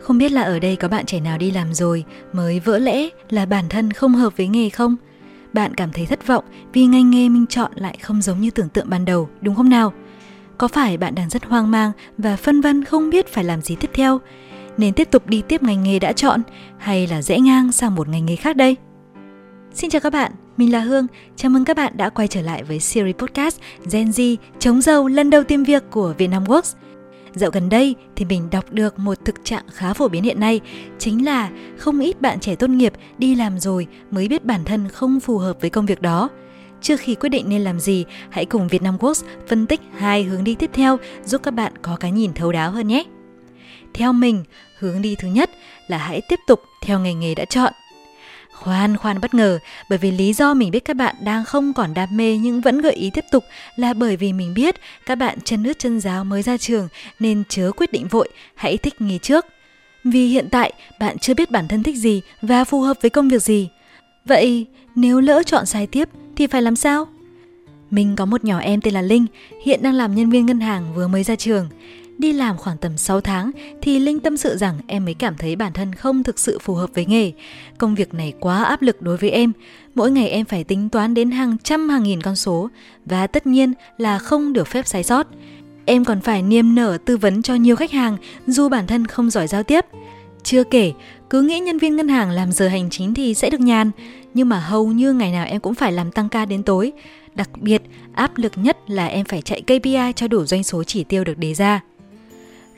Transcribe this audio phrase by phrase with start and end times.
[0.00, 3.08] Không biết là ở đây có bạn trẻ nào đi làm rồi mới vỡ lẽ
[3.30, 4.96] là bản thân không hợp với nghề không?
[5.52, 8.68] Bạn cảm thấy thất vọng vì ngành nghề mình chọn lại không giống như tưởng
[8.68, 9.92] tượng ban đầu, đúng không nào?
[10.58, 13.76] Có phải bạn đang rất hoang mang và phân vân không biết phải làm gì
[13.76, 14.20] tiếp theo?
[14.76, 16.40] Nên tiếp tục đi tiếp ngành nghề đã chọn
[16.78, 18.76] hay là rẽ ngang sang một ngành nghề khác đây?
[19.74, 21.06] Xin chào các bạn, mình là Hương.
[21.36, 23.60] Chào mừng các bạn đã quay trở lại với series podcast
[23.92, 26.74] Gen Z chống giàu lần đầu tìm việc của Vietnam Works–
[27.34, 30.60] Dạo gần đây thì mình đọc được một thực trạng khá phổ biến hiện nay,
[30.98, 34.88] chính là không ít bạn trẻ tốt nghiệp đi làm rồi mới biết bản thân
[34.88, 36.28] không phù hợp với công việc đó.
[36.80, 40.44] Trước khi quyết định nên làm gì, hãy cùng Vietnam Works phân tích hai hướng
[40.44, 43.04] đi tiếp theo giúp các bạn có cái nhìn thấu đáo hơn nhé.
[43.94, 44.44] Theo mình,
[44.78, 45.50] hướng đi thứ nhất
[45.88, 47.72] là hãy tiếp tục theo ngành nghề đã chọn–
[48.58, 49.58] Khoan khoan bất ngờ,
[49.88, 52.80] bởi vì lý do mình biết các bạn đang không còn đam mê nhưng vẫn
[52.80, 53.44] gợi ý tiếp tục
[53.76, 54.74] là bởi vì mình biết
[55.06, 56.88] các bạn chân nước chân giáo mới ra trường
[57.20, 59.46] nên chớ quyết định vội, hãy thích nghi trước.
[60.04, 63.28] Vì hiện tại bạn chưa biết bản thân thích gì và phù hợp với công
[63.28, 63.68] việc gì.
[64.24, 67.08] Vậy nếu lỡ chọn sai tiếp thì phải làm sao?
[67.90, 69.26] Mình có một nhỏ em tên là Linh,
[69.64, 71.68] hiện đang làm nhân viên ngân hàng vừa mới ra trường.
[72.18, 73.50] Đi làm khoảng tầm 6 tháng
[73.82, 76.74] thì Linh tâm sự rằng em mới cảm thấy bản thân không thực sự phù
[76.74, 77.32] hợp với nghề.
[77.78, 79.52] Công việc này quá áp lực đối với em.
[79.94, 82.68] Mỗi ngày em phải tính toán đến hàng trăm hàng nghìn con số
[83.06, 85.26] và tất nhiên là không được phép sai sót.
[85.84, 88.16] Em còn phải niềm nở tư vấn cho nhiều khách hàng
[88.46, 89.84] dù bản thân không giỏi giao tiếp.
[90.42, 90.92] Chưa kể,
[91.30, 93.90] cứ nghĩ nhân viên ngân hàng làm giờ hành chính thì sẽ được nhàn,
[94.34, 96.92] nhưng mà hầu như ngày nào em cũng phải làm tăng ca đến tối.
[97.34, 97.82] Đặc biệt,
[98.12, 101.38] áp lực nhất là em phải chạy KPI cho đủ doanh số chỉ tiêu được
[101.38, 101.80] đề ra.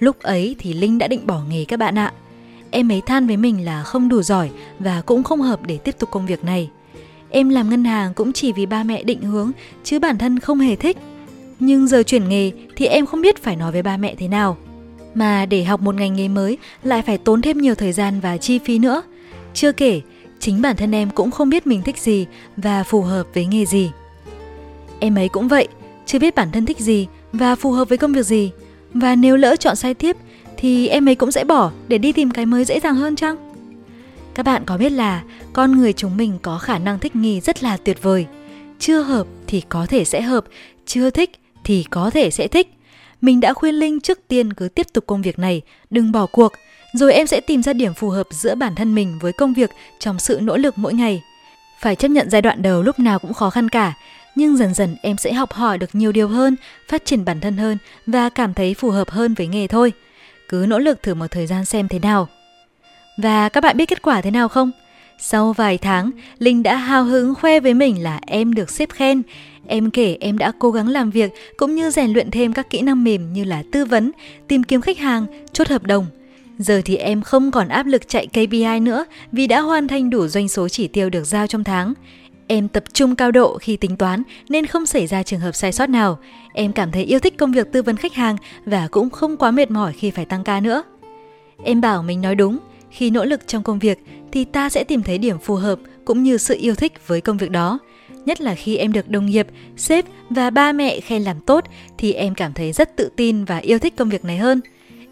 [0.01, 2.13] Lúc ấy thì Linh đã định bỏ nghề các bạn ạ.
[2.71, 5.95] Em ấy than với mình là không đủ giỏi và cũng không hợp để tiếp
[5.99, 6.71] tục công việc này.
[7.31, 9.53] Em làm ngân hàng cũng chỉ vì ba mẹ định hướng
[9.85, 10.97] chứ bản thân không hề thích.
[11.59, 14.57] Nhưng giờ chuyển nghề thì em không biết phải nói với ba mẹ thế nào.
[15.15, 18.37] Mà để học một ngành nghề mới lại phải tốn thêm nhiều thời gian và
[18.37, 19.03] chi phí nữa.
[19.55, 20.01] Chưa kể,
[20.41, 23.67] chính bản thân em cũng không biết mình thích gì và phù hợp với nghề
[23.67, 23.91] gì.
[24.99, 25.69] Em ấy cũng vậy,
[26.07, 28.51] chưa biết bản thân thích gì và phù hợp với công việc gì
[28.95, 30.17] và nếu lỡ chọn sai tiếp
[30.57, 33.37] thì em ấy cũng sẽ bỏ để đi tìm cái mới dễ dàng hơn chăng?
[34.35, 37.63] Các bạn có biết là con người chúng mình có khả năng thích nghi rất
[37.63, 38.27] là tuyệt vời.
[38.79, 40.45] Chưa hợp thì có thể sẽ hợp,
[40.87, 41.31] chưa thích
[41.65, 42.75] thì có thể sẽ thích.
[43.21, 46.53] Mình đã khuyên Linh trước tiên cứ tiếp tục công việc này, đừng bỏ cuộc,
[46.95, 49.71] rồi em sẽ tìm ra điểm phù hợp giữa bản thân mình với công việc
[49.99, 51.23] trong sự nỗ lực mỗi ngày.
[51.81, 53.95] Phải chấp nhận giai đoạn đầu lúc nào cũng khó khăn cả,
[54.35, 56.57] nhưng dần dần em sẽ học hỏi được nhiều điều hơn,
[56.89, 59.93] phát triển bản thân hơn và cảm thấy phù hợp hơn với nghề thôi.
[60.49, 62.29] Cứ nỗ lực thử một thời gian xem thế nào.
[63.17, 64.71] Và các bạn biết kết quả thế nào không?
[65.19, 69.23] Sau vài tháng, Linh đã hào hứng khoe với mình là em được xếp khen.
[69.67, 72.83] Em kể em đã cố gắng làm việc cũng như rèn luyện thêm các kỹ
[72.83, 74.11] năng mềm như là tư vấn,
[74.49, 76.07] tìm kiếm khách hàng, chốt hợp đồng.
[76.59, 80.29] Giờ thì em không còn áp lực chạy KPI nữa vì đã hoàn thành đủ
[80.29, 81.95] doanh số chỉ tiêu được giao trong tháng.
[82.53, 85.73] Em tập trung cao độ khi tính toán nên không xảy ra trường hợp sai
[85.73, 86.19] sót nào.
[86.53, 89.51] Em cảm thấy yêu thích công việc tư vấn khách hàng và cũng không quá
[89.51, 90.83] mệt mỏi khi phải tăng ca nữa.
[91.65, 92.59] Em bảo mình nói đúng,
[92.91, 93.99] khi nỗ lực trong công việc
[94.33, 97.37] thì ta sẽ tìm thấy điểm phù hợp cũng như sự yêu thích với công
[97.37, 97.79] việc đó.
[98.25, 99.47] Nhất là khi em được đồng nghiệp,
[99.77, 101.65] sếp và ba mẹ khen làm tốt
[101.99, 104.61] thì em cảm thấy rất tự tin và yêu thích công việc này hơn.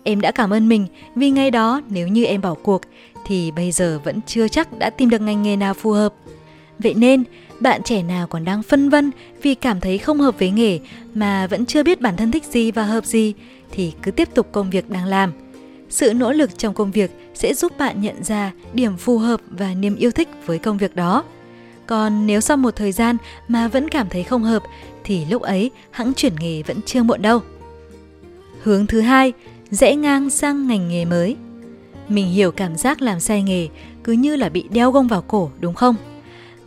[0.02, 2.82] Em đã cảm ơn mình vì ngay đó nếu như em bỏ cuộc
[3.26, 6.14] thì bây giờ vẫn chưa chắc đã tìm được ngành nghề nào phù hợp.
[6.78, 7.24] Vậy nên,
[7.60, 9.10] bạn trẻ nào còn đang phân vân
[9.42, 10.78] vì cảm thấy không hợp với nghề
[11.14, 13.34] mà vẫn chưa biết bản thân thích gì và hợp gì
[13.70, 15.32] thì cứ tiếp tục công việc đang làm.
[15.88, 19.74] Sự nỗ lực trong công việc sẽ giúp bạn nhận ra điểm phù hợp và
[19.74, 21.24] niềm yêu thích với công việc đó.
[21.86, 23.16] Còn nếu sau một thời gian
[23.48, 24.62] mà vẫn cảm thấy không hợp
[25.04, 27.40] thì lúc ấy hãng chuyển nghề vẫn chưa muộn đâu.
[28.62, 29.32] Hướng thứ hai,
[29.70, 31.36] rẽ ngang sang ngành nghề mới.
[32.08, 33.68] Mình hiểu cảm giác làm sai nghề
[34.04, 35.94] cứ như là bị đeo gông vào cổ đúng không?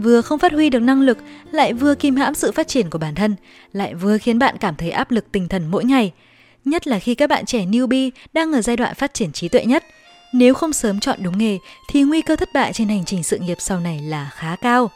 [0.01, 1.17] Vừa không phát huy được năng lực,
[1.51, 3.35] lại vừa kìm hãm sự phát triển của bản thân,
[3.73, 6.11] lại vừa khiến bạn cảm thấy áp lực tinh thần mỗi ngày.
[6.65, 9.65] Nhất là khi các bạn trẻ newbie đang ở giai đoạn phát triển trí tuệ
[9.65, 9.83] nhất.
[10.33, 11.57] Nếu không sớm chọn đúng nghề
[11.89, 14.91] thì nguy cơ thất bại trên hành trình sự nghiệp sau này là khá cao.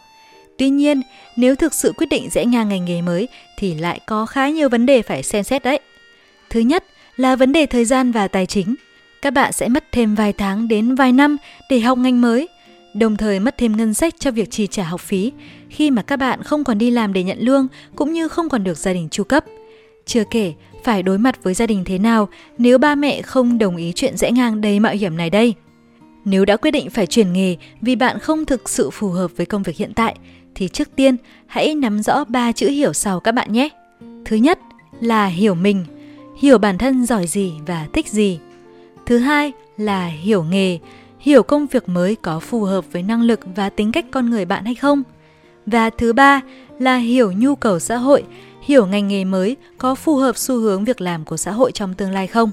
[0.57, 1.01] Tuy nhiên,
[1.35, 3.27] nếu thực sự quyết định rẽ ngang ngành nghề mới
[3.57, 5.79] thì lại có khá nhiều vấn đề phải xem xét đấy.
[6.49, 6.83] Thứ nhất
[7.15, 8.75] là vấn đề thời gian và tài chính.
[9.21, 11.37] Các bạn sẽ mất thêm vài tháng đến vài năm
[11.69, 12.47] để học ngành mới
[12.95, 15.31] đồng thời mất thêm ngân sách cho việc chi trả học phí
[15.69, 18.63] khi mà các bạn không còn đi làm để nhận lương cũng như không còn
[18.63, 19.45] được gia đình chu cấp.
[20.05, 20.53] Chưa kể,
[20.83, 24.17] phải đối mặt với gia đình thế nào nếu ba mẹ không đồng ý chuyện
[24.17, 25.53] rẽ ngang đầy mạo hiểm này đây.
[26.25, 29.45] Nếu đã quyết định phải chuyển nghề vì bạn không thực sự phù hợp với
[29.45, 30.15] công việc hiện tại,
[30.55, 31.15] thì trước tiên
[31.47, 33.69] hãy nắm rõ ba chữ hiểu sau các bạn nhé.
[34.25, 34.59] Thứ nhất
[35.01, 35.85] là hiểu mình,
[36.39, 38.39] hiểu bản thân giỏi gì và thích gì.
[39.05, 40.79] Thứ hai là hiểu nghề,
[41.25, 44.45] hiểu công việc mới có phù hợp với năng lực và tính cách con người
[44.45, 45.03] bạn hay không.
[45.65, 46.41] Và thứ ba
[46.79, 48.23] là hiểu nhu cầu xã hội,
[48.61, 51.93] hiểu ngành nghề mới có phù hợp xu hướng việc làm của xã hội trong
[51.93, 52.51] tương lai không.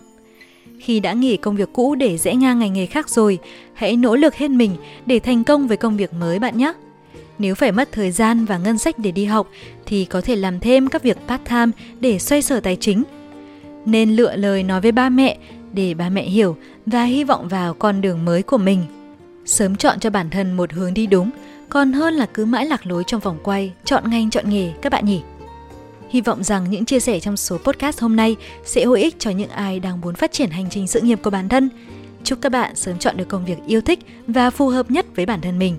[0.78, 3.38] Khi đã nghỉ công việc cũ để rẽ ngang ngành nghề khác rồi,
[3.74, 4.76] hãy nỗ lực hết mình
[5.06, 6.72] để thành công với công việc mới bạn nhé.
[7.38, 9.48] Nếu phải mất thời gian và ngân sách để đi học
[9.86, 11.70] thì có thể làm thêm các việc part-time
[12.00, 13.02] để xoay sở tài chính.
[13.86, 15.38] Nên lựa lời nói với ba mẹ
[15.72, 18.84] để ba mẹ hiểu và hy vọng vào con đường mới của mình.
[19.44, 21.30] Sớm chọn cho bản thân một hướng đi đúng,
[21.68, 24.92] còn hơn là cứ mãi lạc lối trong vòng quay, chọn ngành chọn nghề các
[24.92, 25.22] bạn nhỉ.
[26.10, 29.30] Hy vọng rằng những chia sẻ trong số podcast hôm nay sẽ hữu ích cho
[29.30, 31.70] những ai đang muốn phát triển hành trình sự nghiệp của bản thân.
[32.24, 35.26] Chúc các bạn sớm chọn được công việc yêu thích và phù hợp nhất với
[35.26, 35.76] bản thân mình.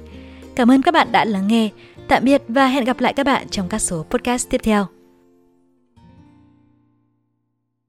[0.56, 1.70] Cảm ơn các bạn đã lắng nghe.
[2.08, 4.93] Tạm biệt và hẹn gặp lại các bạn trong các số podcast tiếp theo.